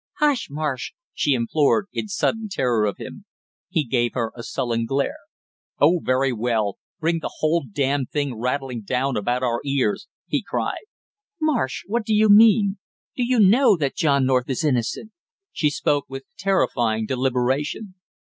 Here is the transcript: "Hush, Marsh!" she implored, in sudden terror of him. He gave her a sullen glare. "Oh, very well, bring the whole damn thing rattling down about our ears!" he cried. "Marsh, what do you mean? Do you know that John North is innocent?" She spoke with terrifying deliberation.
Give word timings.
"Hush, 0.17 0.47
Marsh!" 0.49 0.93
she 1.13 1.33
implored, 1.33 1.85
in 1.93 2.07
sudden 2.07 2.49
terror 2.49 2.85
of 2.85 2.97
him. 2.97 3.25
He 3.69 3.85
gave 3.85 4.15
her 4.15 4.31
a 4.35 4.41
sullen 4.41 4.87
glare. 4.87 5.19
"Oh, 5.79 5.99
very 6.03 6.33
well, 6.33 6.79
bring 6.99 7.19
the 7.19 7.35
whole 7.37 7.63
damn 7.71 8.07
thing 8.07 8.33
rattling 8.33 8.81
down 8.81 9.15
about 9.15 9.43
our 9.43 9.61
ears!" 9.63 10.07
he 10.25 10.41
cried. 10.41 10.85
"Marsh, 11.39 11.83
what 11.85 12.03
do 12.03 12.15
you 12.15 12.29
mean? 12.31 12.79
Do 13.15 13.23
you 13.23 13.39
know 13.39 13.77
that 13.77 13.95
John 13.95 14.25
North 14.25 14.49
is 14.49 14.63
innocent?" 14.65 15.11
She 15.51 15.69
spoke 15.69 16.05
with 16.09 16.23
terrifying 16.35 17.05
deliberation. 17.05 17.93